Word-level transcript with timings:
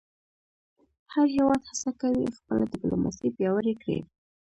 هر 1.13 1.27
هېواد 1.35 1.61
هڅه 1.69 1.89
کوي 2.01 2.25
خپله 2.37 2.63
ډیپلوماسي 2.71 3.27
پیاوړې 3.35 3.73
کړی. 3.81 3.99